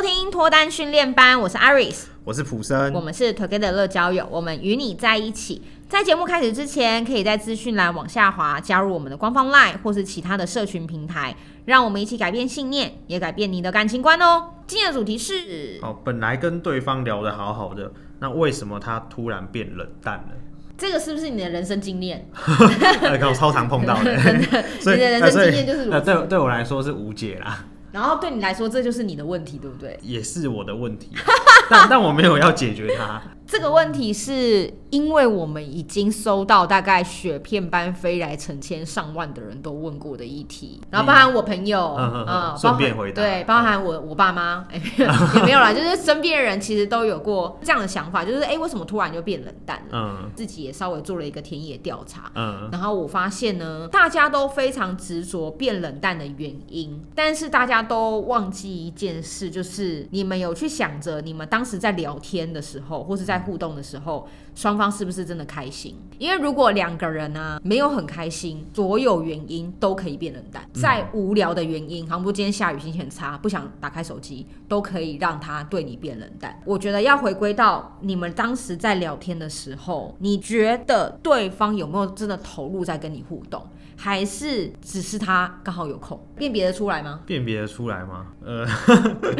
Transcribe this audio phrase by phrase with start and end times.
[0.00, 5.60] 收听脱单训练班，我是 Iris，我是普森，我们是 Together 乐交友，我们与你在一起。
[5.90, 11.36] 在节目开始之前，可以在资讯栏往下滑，加入我们的官方 LINE 或是其他的社群平台，
[11.66, 14.44] 让我们一起改变信念，也改变你的感情观哦。
[14.66, 20.28] 今天的主题是：哦，本来跟对方聊得好好的，那为什么他突然变冷淡了？
[20.78, 22.26] 这个是不是你的人生经验？
[22.32, 25.90] 我超常碰到的， 真的，所以你的人生经验就是。
[26.00, 27.66] 对对我来说是无解啦。
[27.92, 29.98] 然后对你来说，这就是你的问题，对不对？
[30.02, 31.10] 也是我的问题，
[31.68, 33.20] 但但我没有要解决它。
[33.50, 44.80] 这个问题是因为我们已经收到大概雪片般飞来成千上万的人都问过的议题，然后包含我朋友，嗯，顺便回答，对，包含我我爸妈，哎，
[45.34, 50.22] 也没有啦，就是身边的人其实都有过这样的想法，就是哎，为什么突然就变冷淡了？
[50.24, 65.96] 嗯，自己也稍微做了一个田野调查，嗯，然后我发现呢，大家都非常执着变冷淡的原因，但是大家都忘记一件事，就是你们有去想着你们当时在聊天的时候，或是在互动的时候，双方是不是真的开心？
[66.18, 70.64] 因为如果两个人呢、啊、没有很开心，所有原因都可以变冷淡。
[70.72, 76.60] 再无聊的原因，好像不今天下雨心情很差，不想打开手机，都可以让他对你变冷淡。
[76.64, 83.62] 我觉得要回归到你们当时在聊天的时候，你觉得对方有没有真的投入在跟你互动？
[84.02, 87.20] 还是只是他刚好有空，辨别得出来吗？
[87.26, 88.28] 辨别得出来吗？
[88.42, 88.66] 呃，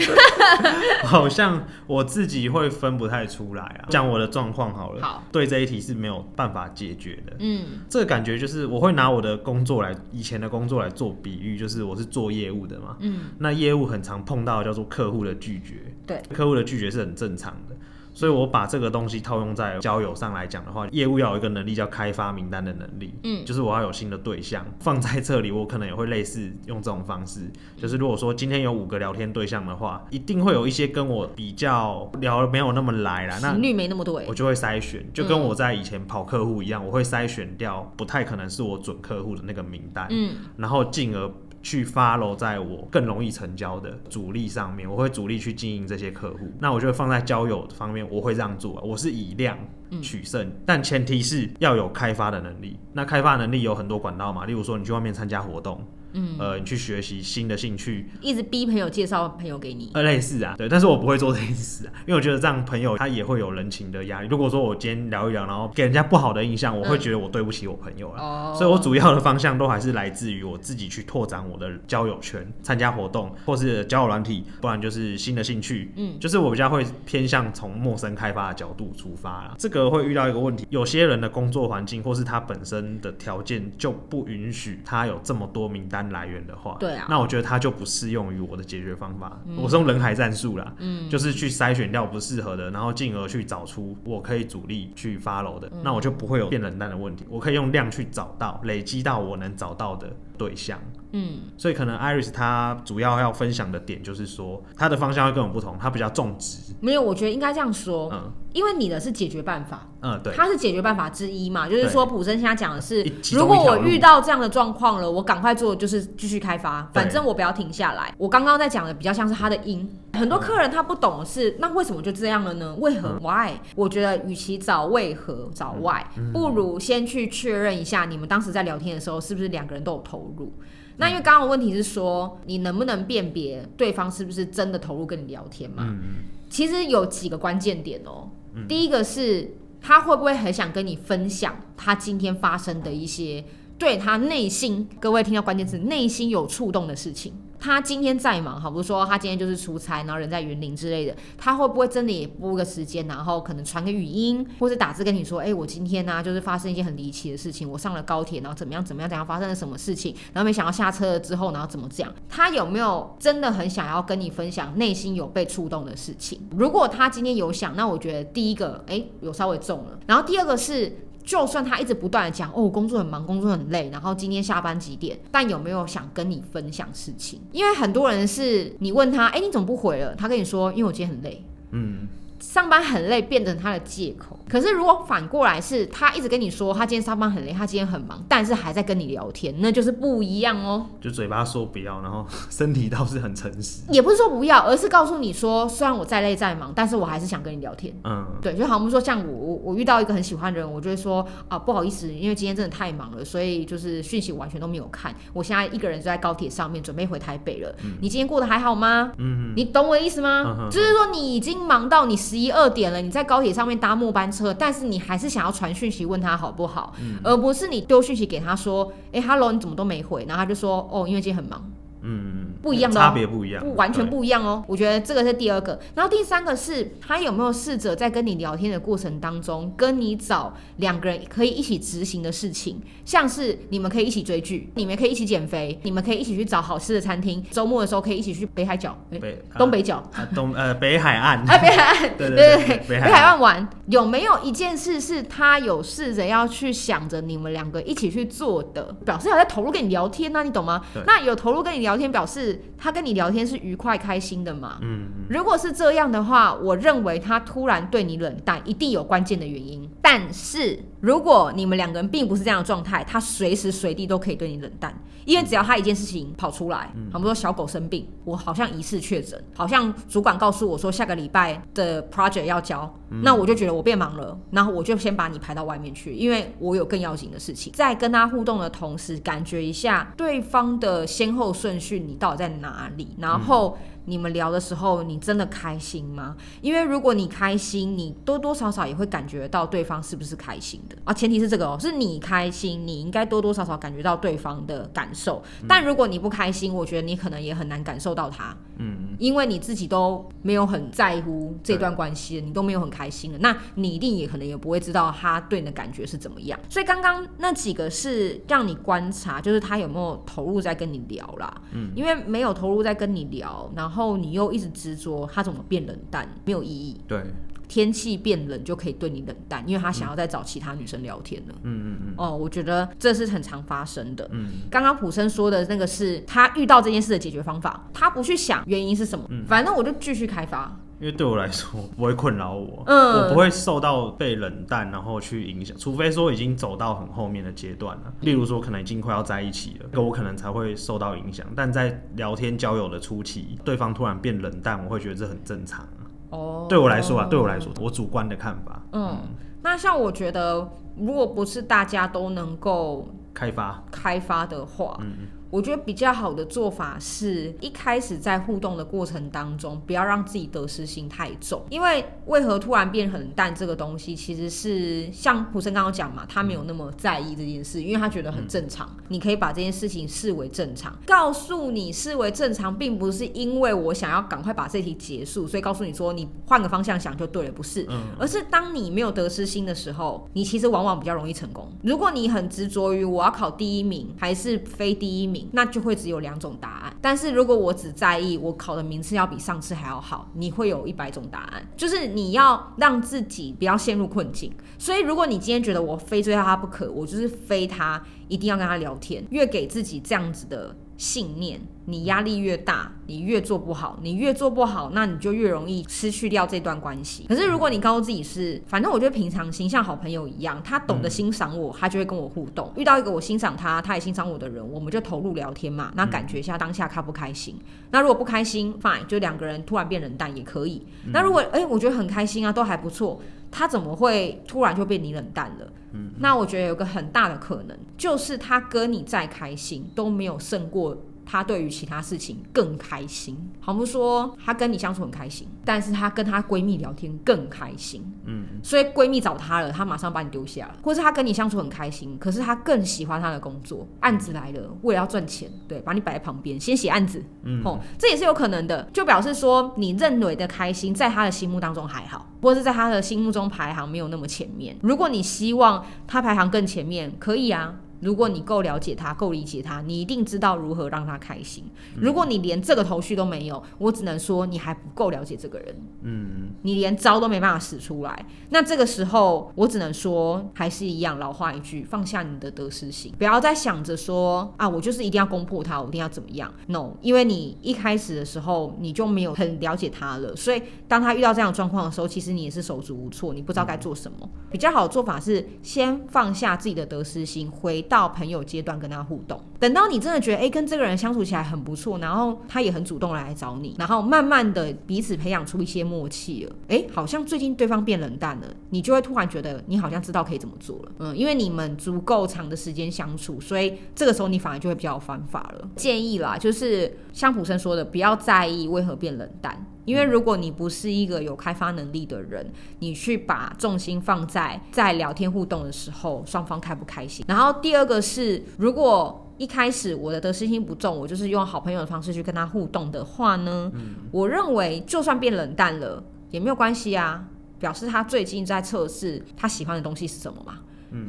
[1.02, 3.88] 好像我自己会分不太出来啊。
[3.88, 7.34] 讲我的状况好了，好，对这一题是没有办法解决的。
[7.38, 12.98] 嗯，这个感觉就是我会拿我的工作来，以前的工作来做比喻，就是我是做业务的嘛。
[13.00, 17.74] 嗯，那业务很常碰到叫做客户的拒绝，对，客户的拒绝是很正常的。
[18.12, 23.14] 所以，我把这个东西套用在交友上来讲的话，业务要有一个能力叫开发名单的能力。
[23.22, 27.50] 嗯，就是我要有新的对象放在这里，我可能也会类似用这种方式。
[27.76, 40.06] 就是如果说今天有五个聊天对象的话，一定会有一些跟我比较聊没有那么来啦，那频率没那么多，我就会筛选，就跟我在以前跑客户一样，我会筛选掉不太可能是我准客户的那个名单。
[40.10, 41.30] 嗯，然后进而。
[41.62, 46.50] 去 follow 在我更容易成交的主力上面，我会主力去经营这些客户。
[46.58, 48.80] 那我就会放在交友方面，我会这样做。
[48.82, 49.58] 我是以量
[50.02, 52.78] 取胜，嗯、但前提是要有开发的能力。
[52.92, 55.86] 那开发能力有很多管道嘛，例如说你去外面参加活动。
[56.12, 64.28] 嗯，呃，你去学习新的兴趣，一直逼朋友介绍朋友给你，呃，类似啊，对，但是我不会做这件事啊，因为我觉得这样朋友他也会有人情的压力。
[64.28, 68.22] 如果说我今天聊一聊，然后给人家不好的印象，我会觉得我对不起我朋友了。
[68.22, 75.92] 哦、嗯，所以我主要的方向都还是来自于我自己去拓展我的交友圈，参加活动或是交友软体，不然就是新的兴趣。
[75.96, 79.54] 嗯，就是我比较会偏向从陌生开发的角度出发啦。
[79.58, 89.38] 这个会遇到一个问题，有些人的工作环境或是他本身的条件就不允许他有这么多名单来源的话，对啊，那我觉得它就不适用于我的解决方法。
[89.46, 97.26] 嗯、我是用人海战术啦，嗯，就是去筛选掉不适合的，然后进而去找出我可以主力去 follow 的，嗯、那我就不会有变冷淡的问题。
[97.28, 100.80] 我可以用量去找到，累积到我能找到的对象。
[101.12, 106.72] 嗯，所以可能 Iris 他主要要分享的点就是说，他的方向会跟我们不同，他比较重质。
[106.80, 113.02] 没有，我觉得应该这样说，嗯，因为你的是解决办法，嗯，对，他是解决办法之一嘛，就是说普生现在讲的是，
[113.32, 118.14] 如果我遇到这样的状况了，我赶快做，就是继续开发，反正我不要停下来。
[118.16, 122.72] 我刚刚在讲的比较像是他的因，很多客人他不懂的是，那为什么就这样了呢？
[122.78, 123.54] 为何？Why？
[123.74, 130.52] 我觉得与其找为何找 Why，不如先去确认一下你们当时在聊天的时候是不是两个人都有投入。
[130.96, 135.84] 那因为刚刚的问题是说，你能不能辨别对方是不是真的投入跟你聊天嘛？
[135.86, 138.28] 嗯，其实有几个关键点哦。
[138.54, 143.42] 嗯，第一个是他会不会很想跟你分享他今天发生的一些
[143.78, 147.32] 对他内心，各位听到关键词，内心有触动的事情。
[147.60, 162.10] 他今天再忙，好，比如说他今天就是出差，然后人在云林之类的，他会不会真的也拨个时间，然后可能传个语音，或是打字跟你说，哎、我今天呢、就是发生一件很离奇的事情，我上了高铁，然后怎么样怎么样怎样发生了什么事情，然后没想到下车了之后，然后怎么这样？
[162.28, 166.40] 他有没有真的很想要跟你分享内心有被触动的事情？
[166.56, 171.06] 如果他今天有想，那我觉得第一个，哎、有稍微中了，然后第二个是。
[171.30, 175.16] 就算他一直不断的讲哦，工作很忙，工作很累，然后今天下班几点？
[175.30, 177.40] 但有没有想跟你分享事情？
[177.52, 180.12] 因为很多人是你问他，哎，你怎么不回了？
[180.16, 181.44] 他跟你说，因为我今天很累。
[181.70, 182.08] 嗯，
[182.40, 184.39] 上班很累变成他的借口。
[184.50, 190.86] 可是如果反过来是他一直跟你说他今天上班很累，他今天很忙，但是还在跟你聊天，那就是不一样哦。
[191.00, 193.82] 就嘴巴说不要，然后 身体倒是很诚实。
[193.90, 197.94] 也不是说不要，而是告诉你说，虽然我再累再忙，但是我还是想跟你聊天。
[198.04, 205.14] 嗯，对，就好像说像我我我遇到一个很喜欢的人，我就会说啊不好意思，因为今天真的太忙了，所以就是讯息完全都没有看。
[205.32, 207.74] 我现在一个人就在高铁上面准备回台北了。
[207.84, 209.12] 嗯、你今天过得还好吗？
[209.18, 210.56] 嗯，你懂我的意思吗？
[210.60, 220.24] 嗯、就是说你已经忙到你十一二点了，你在高铁上面搭末班车，但是你还是想要传讯息问他好不好，嗯、而不是你丢讯息给他说，哎、欸、，Hello，你怎么都没回？
[220.26, 221.70] 然后他就说，哦，因为今天很忙。
[222.02, 224.62] 嗯嗯，不一样的、哦，差别不一样，不完全不一样哦。
[224.66, 250.42] 我觉得这个是第二个，然后第三个是他有没有试着在跟你聊天的过程当中，跟你找两个人可以一起执行的事情，像是你们可以一起追剧，你们可以一起减肥，你们可以一起去找好吃的餐厅，周末的时候可以一起去北海角，北东北角，啊、东 呃北海岸，啊北海岸， 对对对，北海岸玩，有没有一件事是他有试着要去想着你们两个一起去做的，表示他在投入跟你聊天呢、啊？
[250.42, 250.82] 你懂吗？
[251.06, 252.49] 那有投入跟你聊天，表示。
[252.76, 254.78] 他跟你聊天是愉快开心的嘛？
[254.82, 259.88] 嗯，如果是这样的话，我认为他突然对你冷淡，一定有关键的原因。
[260.02, 277.72] 但是如果你们两个人并不是这样的状态，他随时随地都可以对你冷淡，因为只要他一件事情跑出来，比如说小狗生病，我好像疑似确诊，好像主管告诉我说下个礼拜的 project 要交，那我就觉得我变忙了，然后我就先把你排到外面去，因为我有更要紧的事情。
[277.72, 283.14] 在跟他互动的同时，感觉一下对方的先后顺序，你到底在哪里？
[283.18, 283.76] 然后。
[284.10, 286.36] 你们聊的时候，你真的开心吗？
[286.60, 291.14] 因为如果你开心，你多多少少也会感觉到对方是不是开心的啊。
[291.14, 295.42] 前提是这个哦，是你开心，你应该多多少少感觉到对方的感受。
[295.68, 298.56] 但如果你不开心，我觉得你可能也很难感受到他。
[298.82, 306.58] 嗯，因为你自己都没有很在乎这段关系，对你都没有很开心了，那你一定也可能也不会知道他对你的感觉是怎么样。
[306.68, 311.60] 所以刚刚那几个是让你观察，就是他有没有投入在跟你聊啦。
[311.72, 317.00] 嗯，因为没有投入在跟你聊，然后你又一直执着他怎么变冷淡，没有意义。
[317.06, 317.22] 对。
[317.68, 321.54] 天气变冷就可以对你冷淡，因为他想要再找其他女生聊天了。
[321.62, 322.14] 嗯嗯嗯。
[322.16, 324.28] 哦，我觉得这是很常发生的。
[324.32, 324.62] 嗯。
[324.68, 330.80] 刚刚普生说的那个是他遇到这件事的解决方法，他不去想原因是什么，嗯、反正我就继续开发。
[331.00, 341.46] 因为对我来说不会困扰我，嗯，我不会受到被冷淡然后去影响，除非说已经走到很后面的阶段了，例如说可能已经快要在一起了，那我可能才会受到影响。
[341.56, 345.88] 但在聊天交友的初期，对方突然变冷淡，我会觉得这很正常。
[346.28, 348.82] 哦，对我来说啊，对我来说，我主观的看法。
[348.92, 349.16] 嗯，
[349.62, 355.12] 那像我觉得，如果不是大家都能够开发开发的话，嗯。
[355.50, 361.62] 我觉得比较好的做法是一开始在互动的过程当中，不要让自己得失心太重。
[361.70, 368.86] 因为为何突然变很淡这个东西，其实是像普生刚刚讲嘛，他没有那么在意这件事，因为他觉得很正常。
[368.98, 377.84] 嗯、你可以把这件事情视为正常，告诉你视为正常，并不是因为我想要赶快把这题结束，所以告诉你说你换个方向想就对了，不是。
[377.88, 378.00] 嗯。
[378.18, 381.68] 而是当你没有得失心的时候，你其实往往比较容易成功。
[381.82, 386.96] 如果你很执着于我要考第一名还是非第一名，那就会只有两种答案。
[387.00, 391.62] 但是如果我只在意我考的名次要比上次还要好，你会有一百种答案。
[391.76, 394.52] 就是你要让自己不要陷入困境。
[394.78, 400.74] 所以如果你今天觉得我非追到他不可，我就是非他一定要跟他聊天，越给自己这样子的。
[401.00, 407.24] 信念，你压力越大，你越做不好，你越做不好，那你就越容易失去掉这段关系。
[407.26, 412.70] 可是如果你告诉自己是，反正我觉得平常心像好朋友一样，他懂得欣赏我，他就会跟我互动。
[412.76, 417.56] 遇到一个我欣赏他，他也欣赏我的人，我们就投入聊天嘛，那感觉一下当下开不开心。
[417.90, 420.86] 那如果不开心，fine，就两个人突然变冷淡也可以。
[421.14, 423.18] 那如果哎、欸，我觉得很开心啊，都还不错。
[423.50, 425.72] 他怎么会突然就被你冷淡了？
[425.92, 430.96] 嗯，那我觉得有个很大的可能，就是他跟你再开心都没有胜过。
[431.26, 454.76] 他对于其他事情更开心，好不说他跟你相处很开心，但是他跟他闺蜜聊天更开心，嗯，所以闺蜜找他了，他马上把你丢下了，或是他跟你相处很开心，可是他更喜欢他的工作，案子来了，为了要赚钱，对，把你摆在旁边，先写案子，嗯，哦，这也是有可能的，就表示说你认为的开心，在他的心目当中还好，或是在他的心目中排行没有那么前面。
[454.82, 457.74] 如果你希望他排行更前面，可以啊。
[458.00, 461.64] 如果你够了解他，够理解他，你一定知道如何让他开心。
[461.96, 465.76] 如果你连这个头绪都没有，我只能说你还不够了解这个人。
[466.02, 468.26] 嗯，你连招都没办法使出来。
[468.48, 476.52] 那这个时候，我只能说还是一样老话一句，放下你的得失心，不要再想着说啊，我就是一定要攻破他，我一定要怎么样。
[476.66, 484.28] No，因为你一开始的时候你就没有很了解他了，所以当他遇到这样的状况的时候，其实你也是手足无措，你不知道该做什么。
[484.50, 489.38] 比较好的做法是先放下自己的得失心，回到朋友阶段跟他互动。
[489.58, 496.56] 等到你真的觉得哎、跟这个人相处起来很不错，然后他也很主动来找你，然后慢慢的彼此培养出一些默契了。
[496.68, 500.92] 哎、好像最近对方变冷淡了，你就会突然觉得你好像知道可以怎么做了。
[501.00, 505.68] 嗯，因为你们足够长的时间相处，所以这个时候你反而就会比较有方法了。
[505.74, 509.66] 建议啦，就是像普森说的，不要在意为何变冷淡。
[509.84, 512.46] 因为如果你不是一个有开发能力的人，
[512.78, 517.24] 你去把重心放在在聊天互动的时候，双方开不开心。
[517.28, 527.24] 然后第二个是，如果一开始我的得失心不重，我就是用好朋友的方式去跟他互动的话呢，嗯、我认为就算变冷淡了也没有关系啊，
[527.58, 530.58] 表示他最近在测试他喜欢的东西是什么嘛。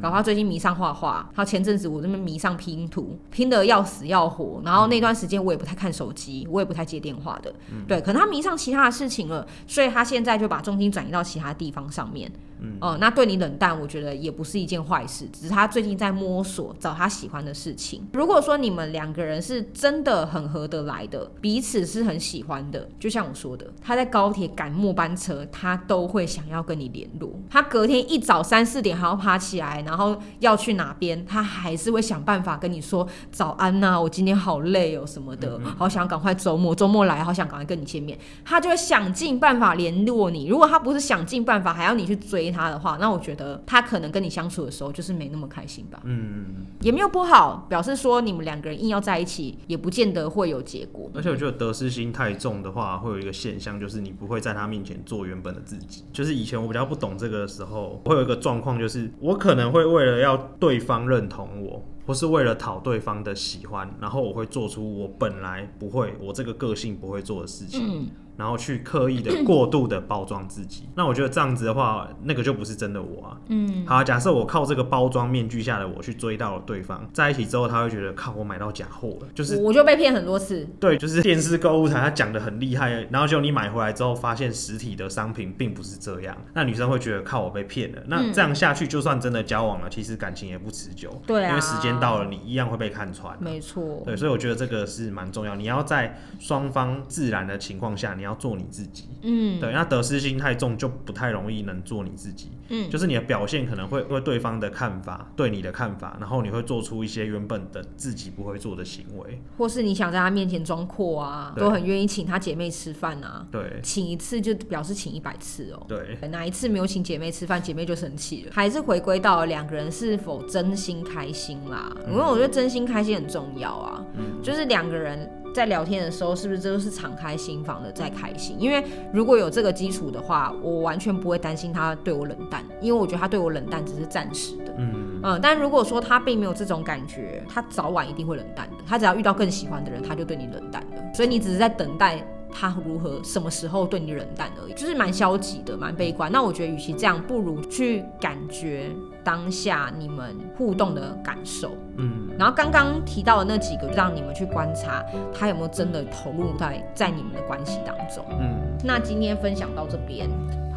[0.00, 4.62] 然后他最近迷上画画，他前阵子我这边迷上拼图，拼得要死要活。
[4.64, 7.52] 然后那段时间我也不太看手机，我也不太接电话的，
[7.86, 12.30] 对，可能他迷上其他的事情了，所以他现在就把重心转移到其他地方上面。
[12.62, 18.06] 嗯，呃，那对你冷淡，我觉得也不是一件坏事，只是他最近在摸索找他喜欢的事情。
[18.12, 27.32] 如果说你们两个人是真的很合得来的，彼此是很喜欢的，就像我说的，他在高铁赶末班车，他都会想要跟你联络。
[27.50, 38.16] 他隔天一早三四点还要爬起来，然后要去哪边，他还是会想办法跟你说早安呐，我今天好累哦什么的，好想赶快周末周末来，好想赶快跟你见面。
[38.44, 40.46] 他就会想尽办法联络你。
[40.46, 42.51] 如果他不是想尽办法，还要你去追。
[42.52, 46.00] 他的话，那我觉得他可能跟你相处的时候就是没那么开心吧。
[46.04, 51.10] 嗯，也没有不好，表示说你们两个人硬要在一起，也不见得会有结果。
[51.14, 56.04] 而且我觉得得失心太重的话，会有一个现象，就是你不会在他面前做原本的自己。
[56.12, 67.80] 就是以前我比较不懂这个的时候，会有一个状况，就是我可能会为了要对方认同我，或是为了讨对方的喜欢，然后我会做出我本来不会，我这个个性不会做的事情。
[67.86, 68.06] 嗯
[68.36, 73.36] 然后去刻意的过度的包装自己，那我觉得这样子的话，那个就不是真的我啊。
[73.48, 80.66] 嗯，好，假设我靠这个包装面具下的我去追到了对方，在一起之后，他会觉得靠，我买到假货了，就是我就被骗很多次。
[80.80, 88.02] 对，就是电视购物台他讲的很厉害，然后就你买回来之后，发现实体的商品并不是这样，那女生会觉得靠，我被骗了。
[88.06, 91.20] 那这样下去，就算真的交往了，其实感情也不持久。
[91.26, 93.36] 对啊，因为时间到了，你一样会被看穿。
[93.40, 94.02] 没错。
[94.04, 98.32] 对，所以我觉得这个是蛮重要，你要在双方自然的情况下，你要。
[98.42, 125.30] 做你自己，嗯，对，那得失心太重就不太容易能做你自己，嗯，就是你的表现可能会为对方的看法，对你的看法，然后你会做出一些原本的自己不会做的行为，或是你想在他面前装阔啊，都很愿意请他姐妹吃饭啊，对，请一次就表示请一百次哦，对，哪一次没有请姐妹吃饭，姐妹就生气了，还是回归到两个人是否真心开心啦，因为我觉得真心开心很重要啊，嗯，就是两个人。
[125.52, 128.56] 在聊天的时候，是不是都是敞开心房的在开心？
[128.58, 128.82] 因为
[129.12, 134.74] 如果有这个基础的话，我完全不会担心他对我冷淡，因为我觉得他对我冷淡只是暂时的。
[134.78, 135.40] 嗯嗯。
[135.42, 138.76] 但如果说他并没有这种感觉，他早晚一定会冷淡的。
[138.86, 141.02] 他只要遇到更喜欢的人，他就对你冷淡了。
[141.14, 146.30] 所以你只是在等待他如何什么时候对你冷淡而已，就是蛮消极的，蛮悲观。
[146.32, 148.90] 那我觉得，与其这样，不如去感觉。
[149.24, 160.28] 当下你们互动的感受，嗯，然后刚刚提到的那几个，让你们去观察他有没有真的投入在在你们的关系当中，嗯，那今天分享到这边，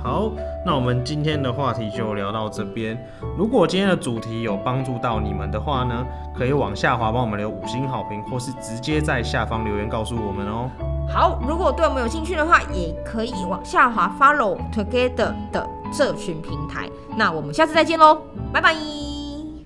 [0.01, 0.31] 好，
[0.65, 2.97] 那我们今天的话题就聊到这边。
[3.37, 6.05] 如果今天的主题有帮助到你们的话呢，
[6.37, 10.69] 可以往下滑帮我们留五星好评，或是直接在下方留言告诉我们哦。
[11.07, 16.89] 好，如果对我们有兴趣的话，也可以往下滑 Follow Together 的社群平台。
[17.17, 18.21] 那我们下次再见喽，
[18.51, 19.04] 拜拜。